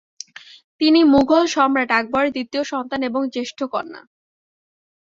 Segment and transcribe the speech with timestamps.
[0.81, 4.01] তিনি মুঘল সম্রাট আকবরের দ্বিতীয় সন্তান এবং জ্যেষ্ঠ কন্যা।